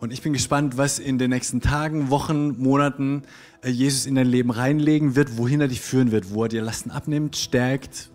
Und 0.00 0.12
ich 0.12 0.22
bin 0.22 0.32
gespannt, 0.32 0.76
was 0.76 0.98
in 0.98 1.18
den 1.18 1.30
nächsten 1.30 1.60
Tagen, 1.60 2.10
Wochen, 2.10 2.60
Monaten 2.60 3.22
äh, 3.62 3.70
Jesus 3.70 4.06
in 4.06 4.16
dein 4.16 4.26
Leben 4.26 4.50
reinlegen 4.50 5.16
wird, 5.16 5.38
wohin 5.38 5.60
er 5.60 5.68
dich 5.68 5.80
führen 5.80 6.10
wird, 6.10 6.34
wo 6.34 6.42
er 6.42 6.48
dir 6.48 6.62
Lasten 6.62 6.90
abnimmt, 6.90 7.36
stärkt, 7.36 8.10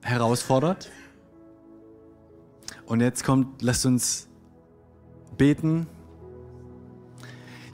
herausfordert. 0.00 0.90
Und 2.92 3.00
jetzt 3.00 3.24
kommt, 3.24 3.62
lasst 3.62 3.86
uns 3.86 4.28
beten. 5.38 5.86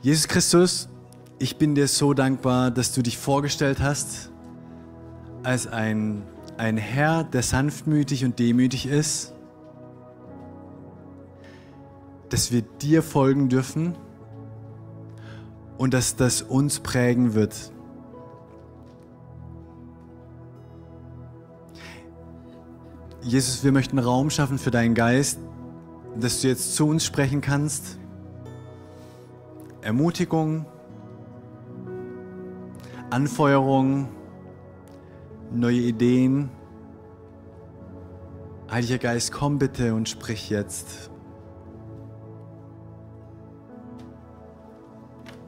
Jesus 0.00 0.28
Christus, 0.28 0.88
ich 1.40 1.56
bin 1.56 1.74
dir 1.74 1.88
so 1.88 2.14
dankbar, 2.14 2.70
dass 2.70 2.92
du 2.92 3.02
dich 3.02 3.18
vorgestellt 3.18 3.80
hast 3.80 4.30
als 5.42 5.66
ein, 5.66 6.22
ein 6.56 6.76
Herr, 6.76 7.24
der 7.24 7.42
sanftmütig 7.42 8.24
und 8.24 8.38
demütig 8.38 8.86
ist, 8.86 9.34
dass 12.28 12.52
wir 12.52 12.62
dir 12.62 13.02
folgen 13.02 13.48
dürfen 13.48 13.96
und 15.78 15.94
dass 15.94 16.14
das 16.14 16.42
uns 16.42 16.78
prägen 16.78 17.34
wird. 17.34 17.72
Jesus, 23.22 23.64
wir 23.64 23.72
möchten 23.72 23.98
Raum 23.98 24.30
schaffen 24.30 24.58
für 24.58 24.70
deinen 24.70 24.94
Geist, 24.94 25.40
dass 26.18 26.40
du 26.40 26.48
jetzt 26.48 26.76
zu 26.76 26.86
uns 26.86 27.04
sprechen 27.04 27.40
kannst. 27.40 27.98
Ermutigung, 29.82 30.66
Anfeuerung, 33.10 34.08
neue 35.52 35.78
Ideen. 35.78 36.50
Heiliger 38.70 38.98
Geist, 38.98 39.32
komm 39.32 39.58
bitte 39.58 39.94
und 39.94 40.08
sprich 40.08 40.50
jetzt. 40.50 41.10